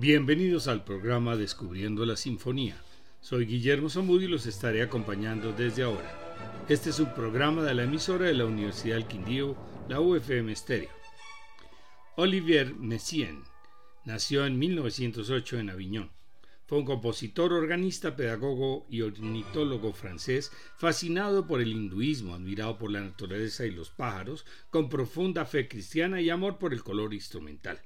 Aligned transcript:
Bienvenidos 0.00 0.68
al 0.68 0.84
programa 0.84 1.34
Descubriendo 1.34 2.06
la 2.06 2.16
Sinfonía. 2.16 2.80
Soy 3.20 3.46
Guillermo 3.46 3.90
Zamudio 3.90 4.28
y 4.28 4.30
los 4.30 4.46
estaré 4.46 4.80
acompañando 4.80 5.52
desde 5.52 5.82
ahora. 5.82 6.64
Este 6.68 6.90
es 6.90 7.00
un 7.00 7.12
programa 7.14 7.64
de 7.64 7.74
la 7.74 7.82
emisora 7.82 8.26
de 8.26 8.34
la 8.34 8.44
Universidad 8.44 8.94
del 8.94 9.08
Quindío, 9.08 9.56
la 9.88 9.98
UFM 10.00 10.54
Stereo. 10.54 10.88
Olivier 12.14 12.76
Messiaen 12.76 13.42
nació 14.04 14.46
en 14.46 14.56
1908 14.56 15.58
en 15.58 15.70
Aviñón. 15.70 16.12
Fue 16.66 16.78
un 16.78 16.84
compositor, 16.84 17.52
organista, 17.52 18.14
pedagogo 18.14 18.86
y 18.88 19.02
ornitólogo 19.02 19.92
francés, 19.92 20.52
fascinado 20.76 21.48
por 21.48 21.60
el 21.60 21.72
hinduismo, 21.72 22.36
admirado 22.36 22.78
por 22.78 22.92
la 22.92 23.00
naturaleza 23.00 23.66
y 23.66 23.72
los 23.72 23.90
pájaros, 23.90 24.46
con 24.70 24.88
profunda 24.88 25.44
fe 25.44 25.66
cristiana 25.66 26.20
y 26.20 26.30
amor 26.30 26.58
por 26.58 26.72
el 26.72 26.84
color 26.84 27.14
instrumental. 27.14 27.80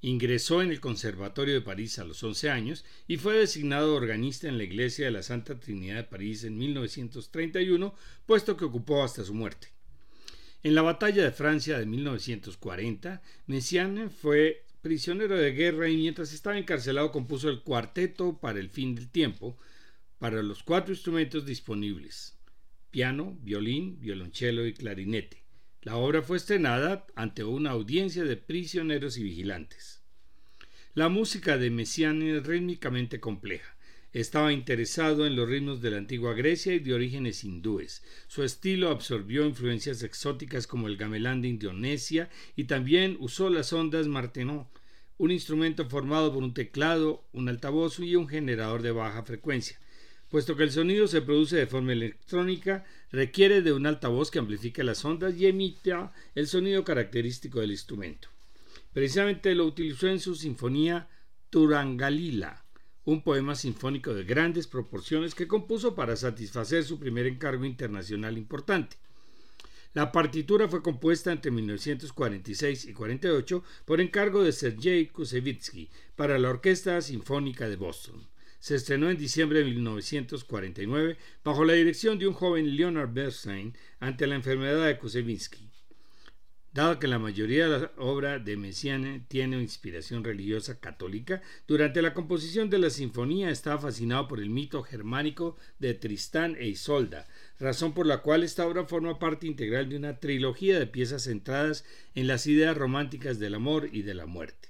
Ingresó 0.00 0.62
en 0.62 0.70
el 0.70 0.80
Conservatorio 0.80 1.54
de 1.54 1.60
París 1.60 1.98
a 1.98 2.04
los 2.04 2.22
11 2.22 2.50
años 2.50 2.84
y 3.06 3.16
fue 3.16 3.36
designado 3.36 3.94
organista 3.94 4.48
en 4.48 4.58
la 4.58 4.64
Iglesia 4.64 5.06
de 5.06 5.10
la 5.10 5.22
Santa 5.22 5.58
Trinidad 5.58 5.96
de 5.96 6.04
París 6.04 6.44
en 6.44 6.56
1931, 6.56 7.94
puesto 8.26 8.56
que 8.56 8.64
ocupó 8.64 9.02
hasta 9.02 9.24
su 9.24 9.34
muerte. 9.34 9.68
En 10.62 10.74
la 10.74 10.82
batalla 10.82 11.24
de 11.24 11.32
Francia 11.32 11.78
de 11.78 11.86
1940, 11.86 13.22
Messiaen 13.46 14.10
fue 14.10 14.64
prisionero 14.82 15.36
de 15.36 15.52
guerra 15.52 15.88
y 15.88 15.96
mientras 15.96 16.32
estaba 16.32 16.58
encarcelado 16.58 17.10
compuso 17.10 17.48
el 17.48 17.62
cuarteto 17.62 18.38
para 18.38 18.60
el 18.60 18.70
fin 18.70 18.94
del 18.94 19.08
tiempo 19.08 19.56
para 20.18 20.42
los 20.42 20.62
cuatro 20.62 20.92
instrumentos 20.92 21.44
disponibles 21.46 22.38
piano, 22.90 23.36
violín, 23.42 24.00
violonchelo 24.00 24.66
y 24.66 24.74
clarinete. 24.74 25.44
La 25.88 25.96
obra 25.96 26.20
fue 26.20 26.36
estrenada 26.36 27.06
ante 27.14 27.44
una 27.44 27.70
audiencia 27.70 28.22
de 28.22 28.36
prisioneros 28.36 29.16
y 29.16 29.22
vigilantes. 29.22 30.02
La 30.92 31.08
música 31.08 31.56
de 31.56 31.70
Messiaen 31.70 32.20
es 32.20 32.46
rítmicamente 32.46 33.20
compleja. 33.20 33.74
Estaba 34.12 34.52
interesado 34.52 35.24
en 35.24 35.34
los 35.34 35.48
ritmos 35.48 35.80
de 35.80 35.92
la 35.92 35.96
antigua 35.96 36.34
Grecia 36.34 36.74
y 36.74 36.80
de 36.80 36.92
orígenes 36.92 37.42
hindúes. 37.42 38.02
Su 38.26 38.44
estilo 38.44 38.90
absorbió 38.90 39.46
influencias 39.46 40.02
exóticas 40.02 40.66
como 40.66 40.88
el 40.88 40.98
gamelán 40.98 41.40
de 41.40 41.48
Indonesia 41.48 42.28
y 42.54 42.64
también 42.64 43.16
usó 43.18 43.48
las 43.48 43.72
ondas 43.72 44.08
martenot, 44.08 44.68
un 45.16 45.30
instrumento 45.30 45.88
formado 45.88 46.34
por 46.34 46.42
un 46.42 46.52
teclado, 46.52 47.26
un 47.32 47.48
altavoz 47.48 47.98
y 48.00 48.14
un 48.14 48.28
generador 48.28 48.82
de 48.82 48.92
baja 48.92 49.22
frecuencia. 49.22 49.80
Puesto 50.28 50.56
que 50.56 50.62
el 50.62 50.70
sonido 50.70 51.08
se 51.08 51.22
produce 51.22 51.56
de 51.56 51.66
forma 51.66 51.92
electrónica, 51.92 52.84
requiere 53.10 53.62
de 53.62 53.72
un 53.72 53.86
altavoz 53.86 54.30
que 54.30 54.38
amplifique 54.38 54.84
las 54.84 55.02
ondas 55.04 55.34
y 55.36 55.46
emita 55.46 56.12
el 56.34 56.46
sonido 56.46 56.84
característico 56.84 57.60
del 57.60 57.70
instrumento. 57.70 58.28
Precisamente 58.92 59.54
lo 59.54 59.64
utilizó 59.64 60.06
en 60.08 60.20
su 60.20 60.34
sinfonía 60.34 61.08
Turangalila, 61.48 62.62
un 63.06 63.22
poema 63.22 63.54
sinfónico 63.54 64.12
de 64.12 64.24
grandes 64.24 64.66
proporciones 64.66 65.34
que 65.34 65.48
compuso 65.48 65.94
para 65.94 66.14
satisfacer 66.14 66.84
su 66.84 66.98
primer 66.98 67.26
encargo 67.26 67.64
internacional 67.64 68.36
importante. 68.36 68.98
La 69.94 70.12
partitura 70.12 70.68
fue 70.68 70.82
compuesta 70.82 71.32
entre 71.32 71.50
1946 71.50 72.84
y 72.84 72.92
48 72.92 73.64
por 73.86 74.02
encargo 74.02 74.42
de 74.42 74.52
Sergei 74.52 75.06
Kusevitsky 75.06 75.88
para 76.16 76.38
la 76.38 76.50
Orquesta 76.50 77.00
Sinfónica 77.00 77.66
de 77.66 77.76
Boston 77.76 78.28
se 78.58 78.74
estrenó 78.74 79.10
en 79.10 79.16
diciembre 79.16 79.60
de 79.60 79.66
1949 79.66 81.16
bajo 81.44 81.64
la 81.64 81.74
dirección 81.74 82.18
de 82.18 82.28
un 82.28 82.34
joven 82.34 82.76
Leonard 82.76 83.12
Bernstein 83.12 83.76
ante 84.00 84.26
la 84.26 84.34
enfermedad 84.34 84.86
de 84.86 84.98
Kusevinsky. 84.98 85.68
Dado 86.70 86.98
que 86.98 87.08
la 87.08 87.18
mayoría 87.18 87.68
de 87.68 87.78
la 87.80 87.92
obra 87.96 88.38
de 88.38 88.56
Messiaen 88.56 89.24
tiene 89.26 89.60
inspiración 89.60 90.22
religiosa 90.22 90.78
católica, 90.78 91.42
durante 91.66 92.02
la 92.02 92.12
composición 92.12 92.68
de 92.68 92.78
la 92.78 92.90
sinfonía 92.90 93.50
estaba 93.50 93.80
fascinado 93.80 94.28
por 94.28 94.38
el 94.38 94.50
mito 94.50 94.82
germánico 94.82 95.56
de 95.78 95.94
Tristán 95.94 96.56
e 96.56 96.68
Isolda, 96.68 97.26
razón 97.58 97.94
por 97.94 98.06
la 98.06 98.18
cual 98.18 98.44
esta 98.44 98.66
obra 98.66 98.84
forma 98.84 99.18
parte 99.18 99.46
integral 99.46 99.88
de 99.88 99.96
una 99.96 100.20
trilogía 100.20 100.78
de 100.78 100.86
piezas 100.86 101.24
centradas 101.24 101.84
en 102.14 102.26
las 102.26 102.46
ideas 102.46 102.76
románticas 102.76 103.38
del 103.38 103.54
amor 103.54 103.88
y 103.90 104.02
de 104.02 104.14
la 104.14 104.26
muerte. 104.26 104.68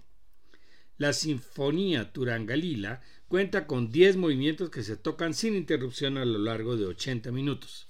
La 0.98 1.12
Sinfonía 1.12 2.12
Turangalila 2.12 3.02
cuenta 3.28 3.66
con 3.66 3.90
10 3.90 4.16
movimientos 4.16 4.70
que 4.70 4.82
se 4.82 4.96
tocan 4.96 5.34
sin 5.34 5.54
interrupción 5.54 6.16
a 6.16 6.24
lo 6.24 6.38
largo 6.38 6.76
de 6.76 6.86
80 6.86 7.30
minutos. 7.30 7.86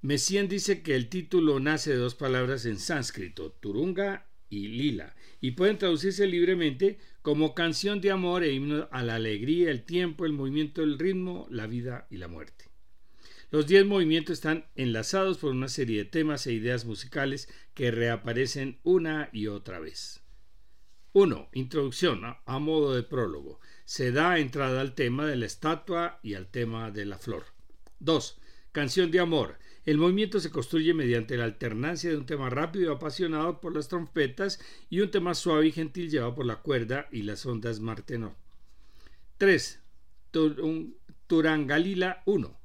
Messiaen 0.00 0.48
dice 0.48 0.82
que 0.82 0.96
el 0.96 1.08
título 1.08 1.60
nace 1.60 1.90
de 1.90 1.96
dos 1.96 2.14
palabras 2.14 2.66
en 2.66 2.78
sánscrito, 2.78 3.52
turunga 3.52 4.26
y 4.48 4.68
lila, 4.68 5.14
y 5.40 5.52
pueden 5.52 5.78
traducirse 5.78 6.26
libremente 6.26 6.98
como 7.20 7.54
canción 7.54 8.00
de 8.00 8.10
amor 8.10 8.42
e 8.42 8.52
himno 8.52 8.88
a 8.90 9.02
la 9.02 9.14
alegría, 9.14 9.70
el 9.70 9.84
tiempo, 9.84 10.26
el 10.26 10.32
movimiento, 10.32 10.82
el 10.82 10.98
ritmo, 10.98 11.46
la 11.50 11.66
vida 11.66 12.06
y 12.10 12.16
la 12.16 12.26
muerte. 12.26 12.64
Los 13.50 13.66
diez 13.66 13.84
movimientos 13.84 14.34
están 14.34 14.64
enlazados 14.76 15.38
por 15.38 15.50
una 15.50 15.68
serie 15.68 15.98
de 15.98 16.04
temas 16.06 16.46
e 16.46 16.54
ideas 16.54 16.86
musicales 16.86 17.48
que 17.74 17.90
reaparecen 17.90 18.80
una 18.82 19.28
y 19.30 19.46
otra 19.46 19.78
vez. 19.78 20.22
1. 21.12 21.50
Introducción 21.52 22.22
a 22.24 22.58
modo 22.58 22.94
de 22.94 23.02
prólogo 23.02 23.60
se 23.84 24.12
da 24.12 24.38
entrada 24.38 24.80
al 24.80 24.94
tema 24.94 25.26
de 25.26 25.36
la 25.36 25.46
estatua 25.46 26.18
y 26.22 26.34
al 26.34 26.46
tema 26.46 26.90
de 26.90 27.04
la 27.04 27.18
flor. 27.18 27.44
2. 28.00 28.38
Canción 28.72 29.10
de 29.10 29.20
amor. 29.20 29.58
El 29.84 29.98
movimiento 29.98 30.38
se 30.38 30.50
construye 30.50 30.94
mediante 30.94 31.36
la 31.36 31.44
alternancia 31.44 32.10
de 32.10 32.16
un 32.16 32.26
tema 32.26 32.48
rápido 32.50 32.92
y 32.92 32.94
apasionado 32.94 33.60
por 33.60 33.74
las 33.74 33.88
trompetas 33.88 34.60
y 34.88 35.00
un 35.00 35.10
tema 35.10 35.34
suave 35.34 35.66
y 35.66 35.72
gentil 35.72 36.08
llevado 36.08 36.34
por 36.34 36.46
la 36.46 36.56
cuerda 36.56 37.08
y 37.10 37.22
las 37.22 37.44
ondas 37.46 37.80
martenot. 37.80 38.36
3. 39.38 39.80
Turangalila 41.26 42.22
1. 42.26 42.60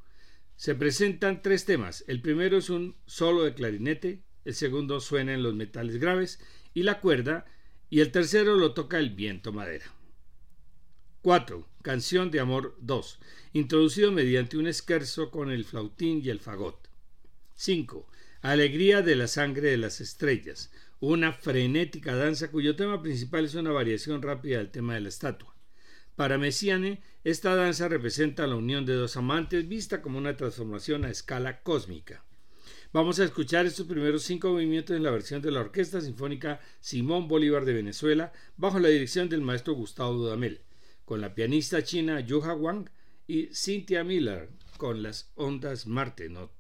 Se 0.56 0.76
presentan 0.76 1.42
tres 1.42 1.66
temas. 1.66 2.04
El 2.08 2.22
primero 2.22 2.58
es 2.58 2.70
un 2.70 2.96
solo 3.06 3.44
de 3.44 3.54
clarinete, 3.54 4.24
el 4.46 4.54
segundo 4.54 5.00
suena 5.00 5.34
en 5.34 5.44
los 5.44 5.56
metales 5.56 5.98
graves 5.98 6.40
y 6.74 6.84
la 6.84 7.00
cuerda, 7.00 7.46
y 7.90 8.02
el 8.02 8.12
tercero 8.12 8.56
lo 8.56 8.74
toca 8.74 9.00
el 9.00 9.10
viento 9.10 9.52
madera. 9.52 9.86
4. 11.28 11.68
Canción 11.82 12.32
de 12.32 12.40
Amor 12.40 12.78
2, 12.80 13.20
introducido 13.52 14.14
mediante 14.14 14.58
un 14.58 14.66
esquerzo 14.66 15.30
con 15.30 15.52
el 15.52 15.66
flautín 15.66 16.22
y 16.24 16.30
el 16.30 16.40
fagot. 16.40 16.88
5. 17.54 18.08
Alegría 18.44 19.02
de 19.02 19.18
la 19.18 19.28
sangre 19.28 19.72
de 19.72 19.76
las 19.76 20.00
estrellas, 20.00 20.72
una 21.02 21.34
frenética 21.34 22.16
danza 22.16 22.50
cuyo 22.50 22.78
tema 22.78 23.02
principal 23.02 23.44
es 23.44 23.56
una 23.56 23.72
variación 23.72 24.22
rápida 24.22 24.60
del 24.60 24.72
tema 24.72 24.94
de 24.94 25.02
la 25.02 25.10
estatua. 25.10 25.54
Para 26.16 26.38
Messiaen, 26.38 27.02
esta 27.26 27.58
danza 27.58 27.90
representa 27.90 28.48
la 28.48 28.56
unión 28.56 28.86
de 28.86 28.94
dos 28.94 29.18
amantes 29.18 29.68
vista 29.68 30.02
como 30.02 30.20
una 30.20 30.38
transformación 30.38 31.04
a 31.04 31.10
escala 31.10 31.60
cósmica. 31.62 32.24
Vamos 32.94 33.20
a 33.20 33.26
escuchar 33.26 33.66
estos 33.66 33.86
primeros 33.86 34.24
cinco 34.24 34.52
movimientos 34.52 34.96
en 34.96 35.04
la 35.04 35.12
versión 35.12 35.42
de 35.42 35.52
la 35.52 35.60
Orquesta 35.60 36.00
Sinfónica 36.00 36.62
Simón 36.80 37.28
Bolívar 37.28 37.66
de 37.66 37.74
Venezuela, 37.74 38.32
bajo 38.56 38.80
la 38.80 38.88
dirección 38.88 39.28
del 39.28 39.42
maestro 39.42 39.74
Gustavo 39.74 40.14
Dudamel 40.14 40.62
con 41.08 41.22
la 41.22 41.34
pianista 41.34 41.82
china 41.84 42.20
Yuha 42.20 42.54
Wang 42.54 42.90
y 43.28 43.48
Cynthia 43.54 44.04
Miller 44.04 44.50
con 44.76 45.02
las 45.02 45.32
ondas 45.36 45.88
Martenot. 45.88 46.52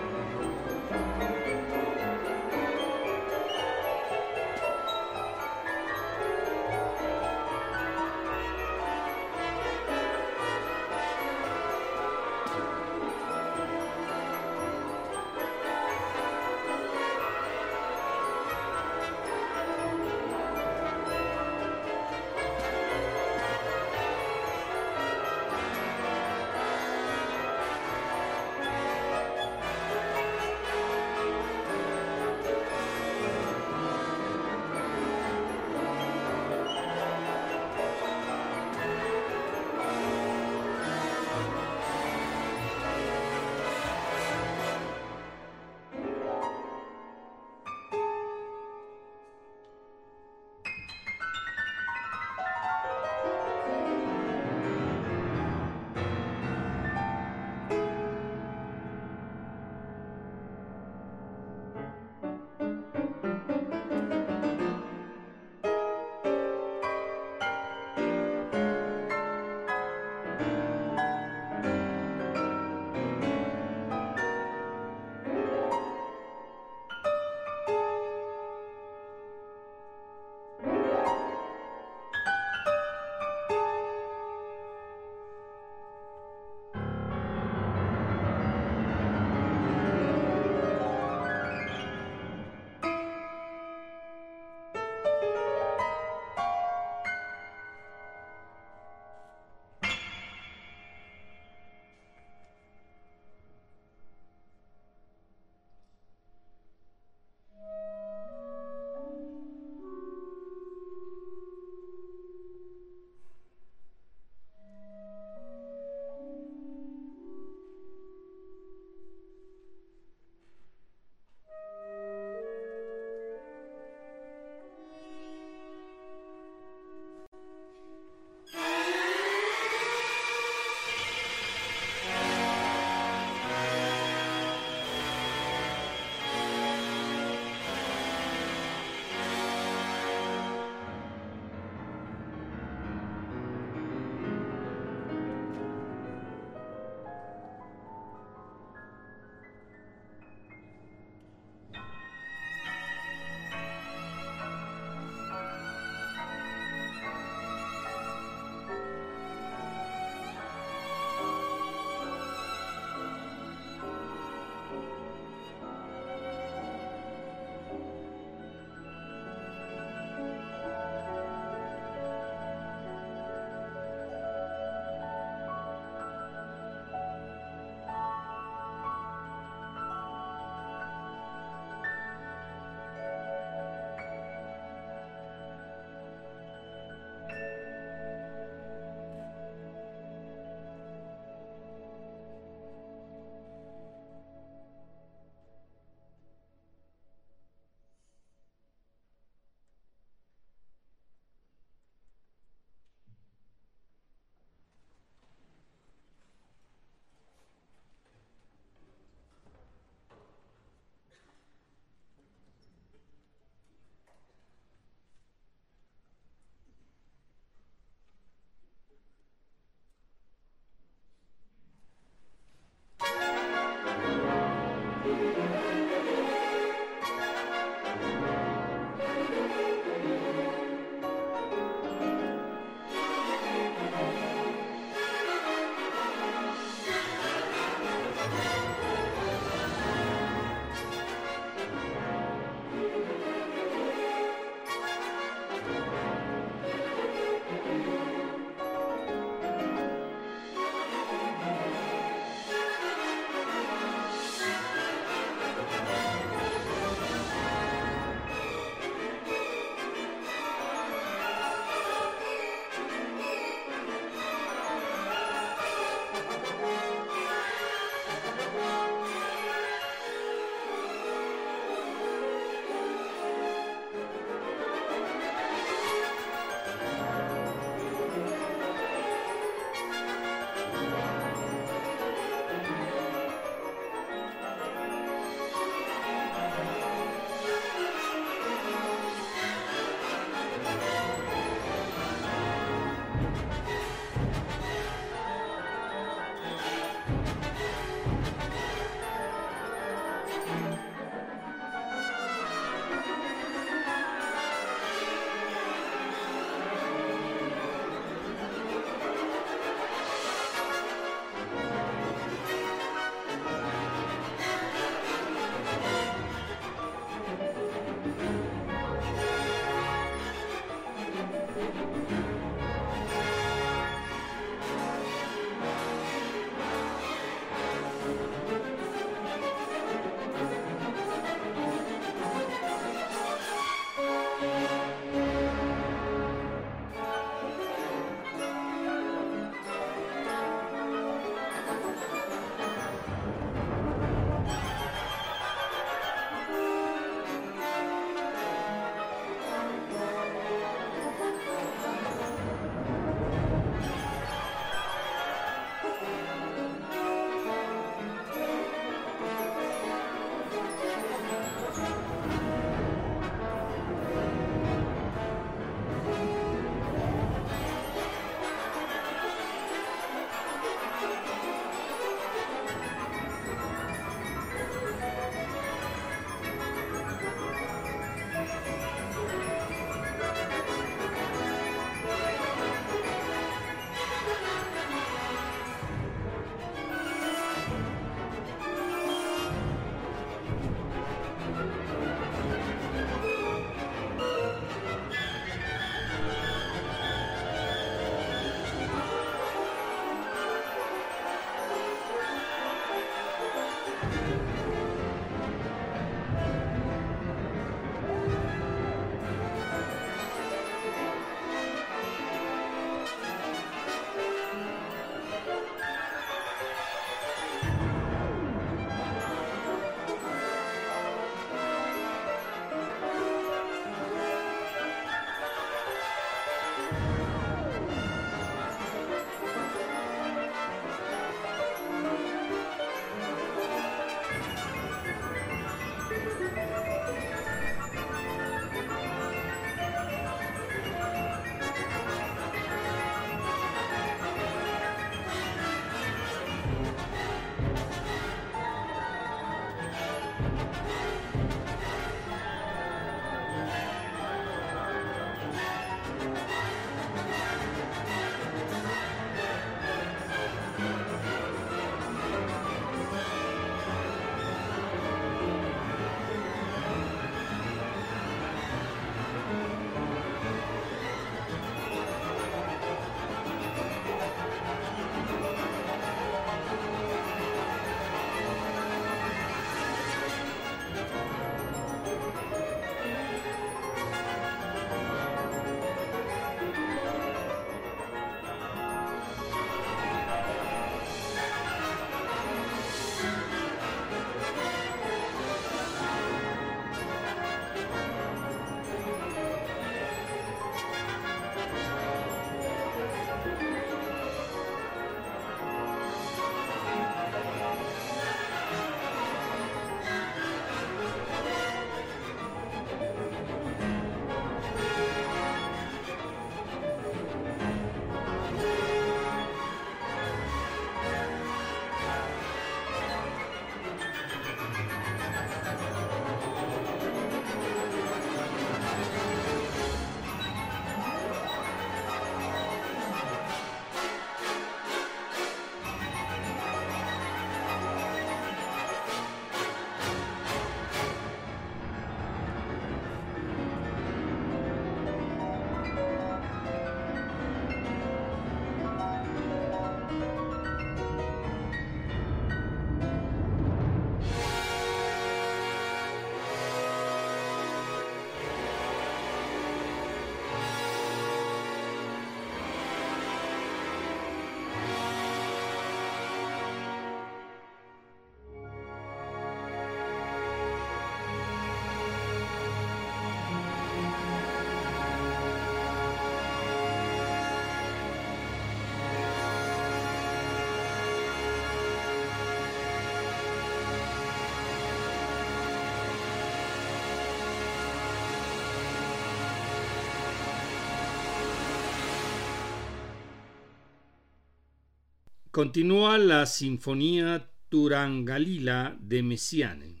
Continúa 595.50 596.16
la 596.16 596.46
Sinfonía 596.46 597.50
Turangalila 597.70 598.96
de 599.00 599.24
Messiaen. 599.24 600.00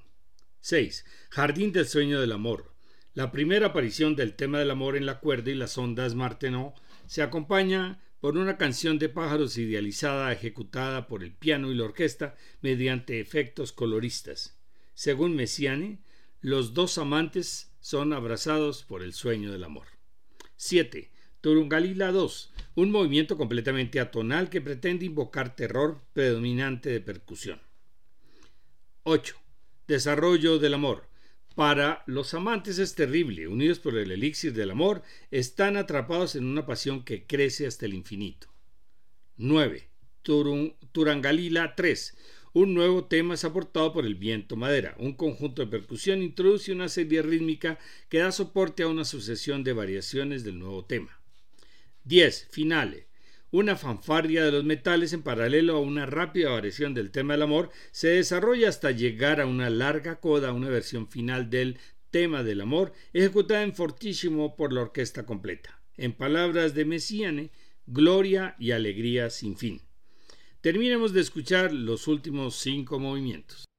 6. 0.60 1.04
Jardín 1.28 1.72
del 1.72 1.88
sueño 1.88 2.20
del 2.20 2.30
amor. 2.30 2.72
La 3.14 3.32
primera 3.32 3.66
aparición 3.66 4.14
del 4.14 4.36
tema 4.36 4.60
del 4.60 4.70
amor 4.70 4.96
en 4.96 5.06
la 5.06 5.18
cuerda 5.18 5.50
y 5.50 5.56
las 5.56 5.76
ondas 5.76 6.14
Martenot 6.14 6.74
se 7.08 7.22
acompaña 7.22 8.00
por 8.20 8.38
una 8.38 8.58
canción 8.58 9.00
de 9.00 9.08
pájaros 9.08 9.58
idealizada 9.58 10.32
ejecutada 10.32 11.08
por 11.08 11.24
el 11.24 11.32
piano 11.32 11.72
y 11.72 11.74
la 11.74 11.86
orquesta 11.86 12.36
mediante 12.60 13.18
efectos 13.18 13.72
coloristas. 13.72 14.56
Según 14.94 15.34
Messiaen, 15.34 16.04
los 16.40 16.74
dos 16.74 16.96
amantes 16.96 17.72
son 17.80 18.12
abrazados 18.12 18.84
por 18.84 19.02
el 19.02 19.14
sueño 19.14 19.50
del 19.50 19.64
amor. 19.64 19.88
7. 20.54 21.10
Turungalila 21.40 22.12
2, 22.12 22.52
un 22.74 22.90
movimiento 22.90 23.38
completamente 23.38 23.98
atonal 23.98 24.50
que 24.50 24.60
pretende 24.60 25.06
invocar 25.06 25.56
terror 25.56 26.02
predominante 26.12 26.90
de 26.90 27.00
percusión. 27.00 27.60
8. 29.04 29.36
Desarrollo 29.88 30.58
del 30.58 30.74
amor. 30.74 31.08
Para 31.54 32.04
los 32.06 32.34
amantes 32.34 32.78
es 32.78 32.94
terrible, 32.94 33.48
unidos 33.48 33.78
por 33.78 33.96
el 33.96 34.10
elixir 34.12 34.52
del 34.52 34.70
amor, 34.70 35.02
están 35.30 35.76
atrapados 35.76 36.36
en 36.36 36.44
una 36.44 36.66
pasión 36.66 37.04
que 37.04 37.26
crece 37.26 37.66
hasta 37.66 37.86
el 37.86 37.94
infinito. 37.94 38.48
9. 39.38 39.88
Turangalila 40.22 41.74
3. 41.74 42.16
Un 42.52 42.74
nuevo 42.74 43.04
tema 43.06 43.34
es 43.34 43.44
aportado 43.44 43.92
por 43.92 44.04
el 44.04 44.14
viento 44.14 44.56
madera. 44.56 44.94
Un 44.98 45.14
conjunto 45.14 45.62
de 45.62 45.70
percusión 45.70 46.20
introduce 46.20 46.72
una 46.72 46.88
serie 46.88 47.22
rítmica 47.22 47.78
que 48.08 48.18
da 48.18 48.30
soporte 48.30 48.82
a 48.82 48.88
una 48.88 49.04
sucesión 49.04 49.64
de 49.64 49.72
variaciones 49.72 50.44
del 50.44 50.58
nuevo 50.58 50.84
tema. 50.84 51.19
10. 52.10 52.48
Finale. 52.50 53.06
Una 53.52 53.76
fanfarria 53.76 54.44
de 54.44 54.50
los 54.50 54.64
metales 54.64 55.12
en 55.12 55.22
paralelo 55.22 55.76
a 55.76 55.80
una 55.80 56.06
rápida 56.06 56.50
variación 56.50 56.92
del 56.92 57.12
tema 57.12 57.34
del 57.34 57.42
amor 57.42 57.70
se 57.92 58.08
desarrolla 58.08 58.68
hasta 58.68 58.90
llegar 58.90 59.40
a 59.40 59.46
una 59.46 59.70
larga 59.70 60.18
coda, 60.18 60.52
una 60.52 60.68
versión 60.68 61.06
final 61.06 61.50
del 61.50 61.78
tema 62.10 62.42
del 62.42 62.62
amor, 62.62 62.92
ejecutada 63.12 63.62
en 63.62 63.76
fortísimo 63.76 64.56
por 64.56 64.72
la 64.72 64.80
orquesta 64.80 65.24
completa. 65.24 65.80
En 65.96 66.12
palabras 66.12 66.74
de 66.74 66.84
Messiane, 66.84 67.52
gloria 67.86 68.56
y 68.58 68.72
alegría 68.72 69.30
sin 69.30 69.56
fin. 69.56 69.80
Terminemos 70.60 71.12
de 71.12 71.20
escuchar 71.20 71.72
los 71.72 72.08
últimos 72.08 72.56
cinco 72.56 72.98
movimientos. 72.98 73.69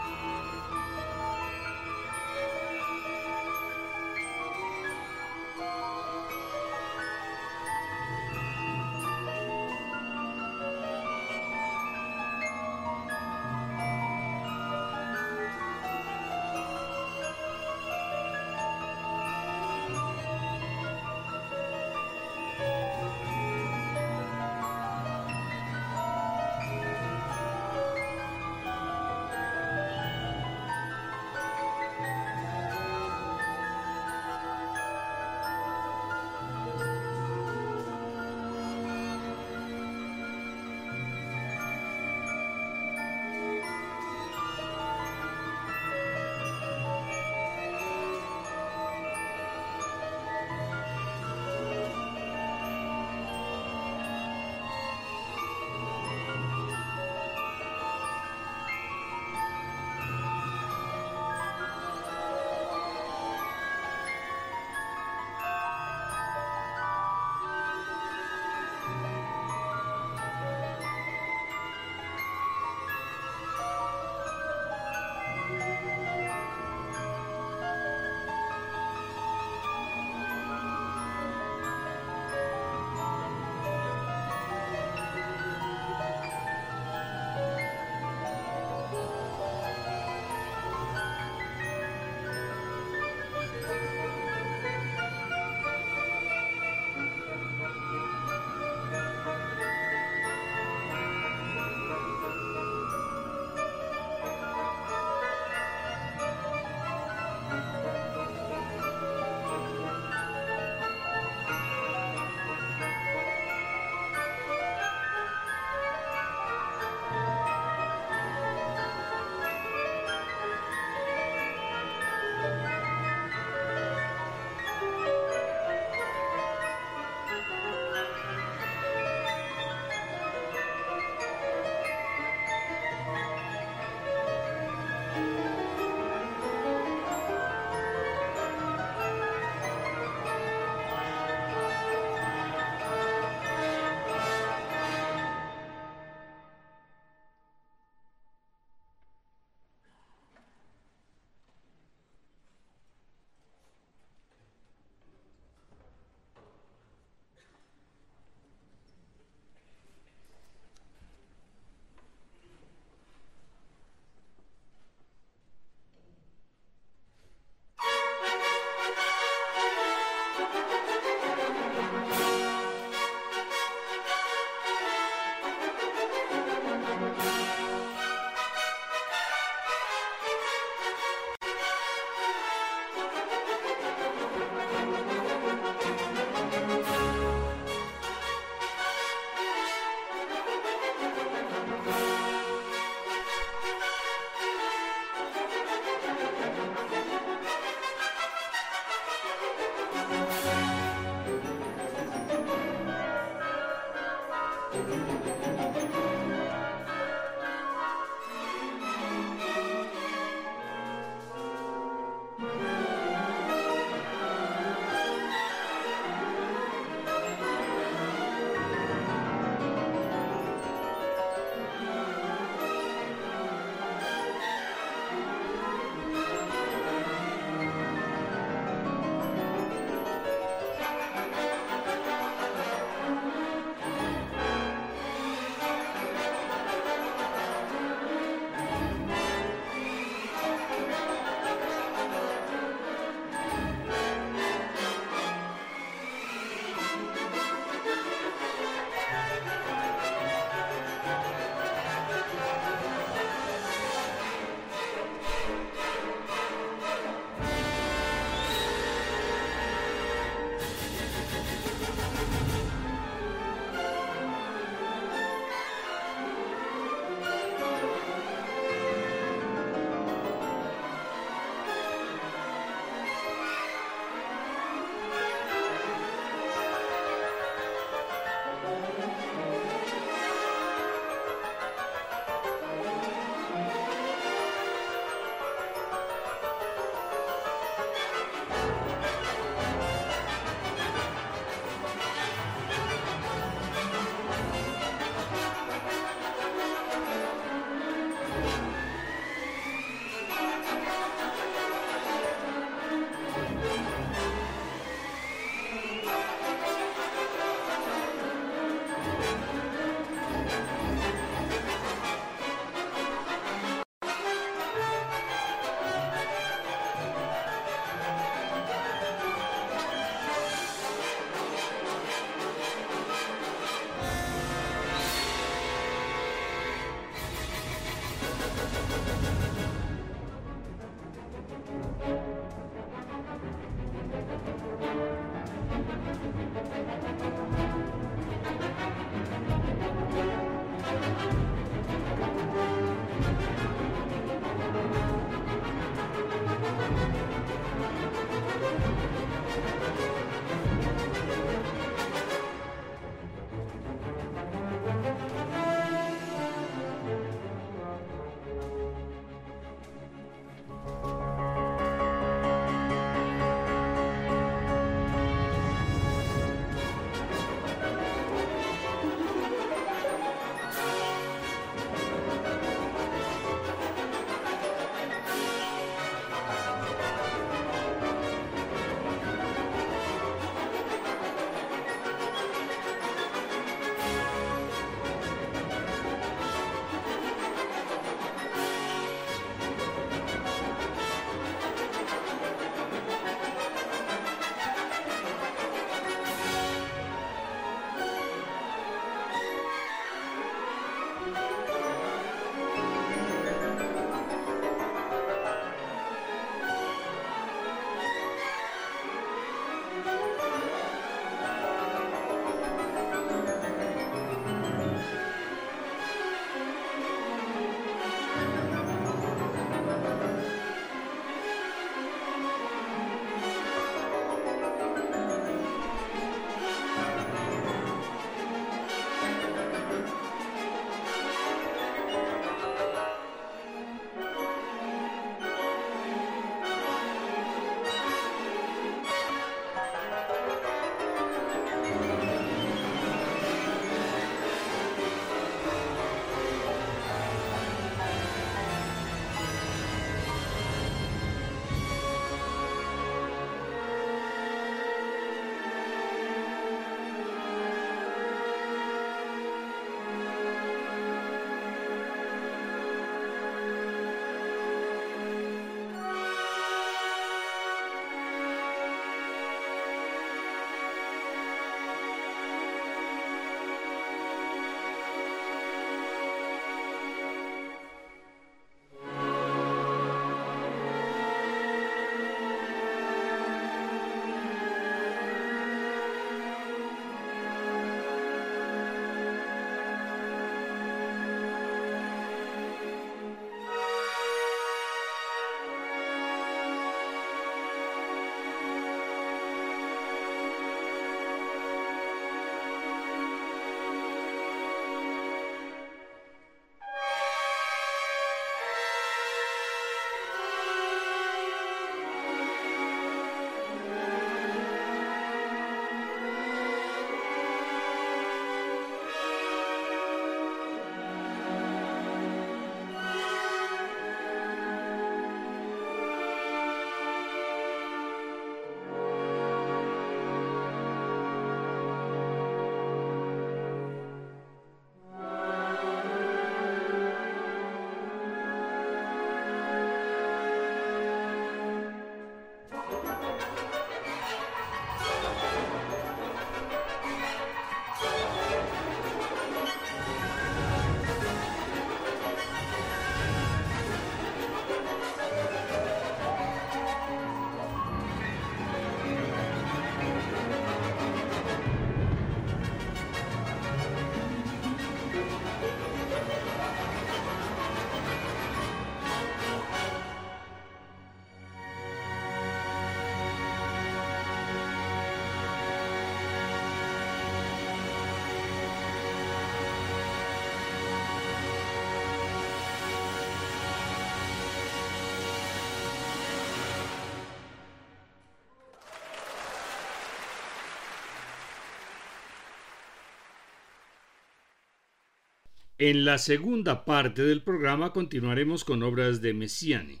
En 595.78 596.06
la 596.06 596.16
segunda 596.16 596.86
parte 596.86 597.22
del 597.22 597.42
programa 597.42 597.92
continuaremos 597.92 598.64
con 598.64 598.82
obras 598.82 599.20
de 599.20 599.34
Messiaen. 599.34 600.00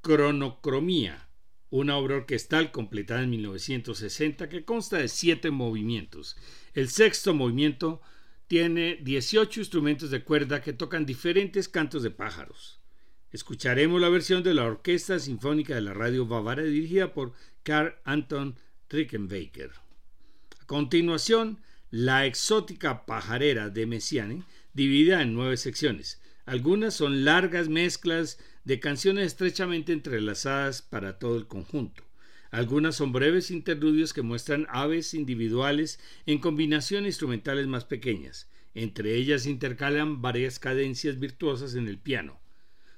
Cronocromía, 0.00 1.28
una 1.70 1.96
obra 1.96 2.18
orquestal 2.18 2.70
completada 2.70 3.24
en 3.24 3.30
1960 3.30 4.48
que 4.48 4.64
consta 4.64 4.98
de 4.98 5.08
siete 5.08 5.50
movimientos. 5.50 6.36
El 6.72 6.88
sexto 6.88 7.34
movimiento 7.34 8.00
tiene 8.46 9.00
18 9.02 9.58
instrumentos 9.58 10.12
de 10.12 10.22
cuerda 10.22 10.62
que 10.62 10.72
tocan 10.72 11.04
diferentes 11.04 11.68
cantos 11.68 12.04
de 12.04 12.12
pájaros. 12.12 12.80
Escucharemos 13.32 14.00
la 14.00 14.08
versión 14.08 14.44
de 14.44 14.54
la 14.54 14.66
Orquesta 14.66 15.18
Sinfónica 15.18 15.74
de 15.74 15.80
la 15.80 15.94
Radio 15.94 16.26
Bavaria 16.26 16.64
dirigida 16.64 17.12
por 17.12 17.32
Carl 17.64 17.96
Anton 18.04 18.54
Rickenbacker. 18.88 19.72
A 20.60 20.66
continuación, 20.66 21.58
la 21.90 22.24
exótica 22.24 23.04
pajarera 23.04 23.68
de 23.68 23.84
Messiaen 23.86 24.44
dividida 24.72 25.22
en 25.22 25.34
nueve 25.34 25.56
secciones. 25.56 26.20
Algunas 26.46 26.94
son 26.94 27.24
largas 27.24 27.68
mezclas 27.68 28.38
de 28.64 28.80
canciones 28.80 29.26
estrechamente 29.26 29.92
entrelazadas 29.92 30.82
para 30.82 31.18
todo 31.18 31.36
el 31.36 31.46
conjunto. 31.46 32.04
Algunas 32.50 32.96
son 32.96 33.12
breves 33.12 33.50
interludios 33.50 34.12
que 34.12 34.22
muestran 34.22 34.66
aves 34.70 35.14
individuales 35.14 36.00
en 36.26 36.38
combinación 36.38 37.06
instrumentales 37.06 37.68
más 37.68 37.84
pequeñas. 37.84 38.48
Entre 38.74 39.14
ellas 39.16 39.46
intercalan 39.46 40.20
varias 40.20 40.58
cadencias 40.58 41.20
virtuosas 41.20 41.74
en 41.74 41.86
el 41.86 41.98
piano. 41.98 42.40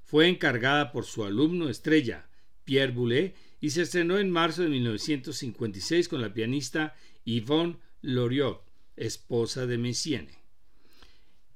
Fue 0.04 0.28
encargada 0.28 0.92
por 0.92 1.04
su 1.04 1.24
alumno 1.24 1.68
estrella, 1.68 2.28
Pierre 2.64 2.92
Boulez, 2.92 3.34
y 3.60 3.70
se 3.70 3.82
estrenó 3.82 4.18
en 4.18 4.30
marzo 4.30 4.62
de 4.62 4.68
1956 4.68 6.08
con 6.08 6.20
la 6.20 6.34
pianista 6.34 6.96
Yvonne 7.24 7.76
Loriot, 8.00 8.62
esposa 8.96 9.66
de 9.66 9.78
Messiaen. 9.78 10.41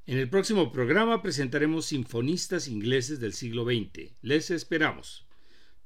En 0.08 0.18
el 0.18 0.28
próximo 0.30 0.70
programa 0.70 1.20
presentaremos 1.20 1.86
sinfonistas 1.86 2.68
ingleses 2.68 3.18
del 3.18 3.32
siglo 3.32 3.64
XX. 3.64 4.12
Les 4.22 4.52
esperamos. 4.52 5.26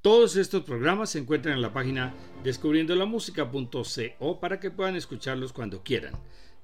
Todos 0.03 0.37
estos 0.37 0.65
programas 0.65 1.09
se 1.09 1.21
encuentran 1.21 1.55
en 1.55 1.63
la 1.63 1.73
página 1.73 2.13
descubriendolamusica.co 2.45 4.41
para 4.41 4.61
que 4.61 4.71
puedan 4.71 4.97
escucharlos 4.97 5.55
cuando 5.55 5.83
quieran. 5.83 6.13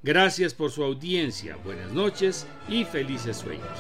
Gracias 0.03 0.53
por 0.53 0.71
su 0.71 0.85
audiencia, 0.85 1.57
buenas 1.57 1.91
noches 1.93 2.47
y 2.69 2.85
felices 2.85 3.39
sueños. 3.39 3.79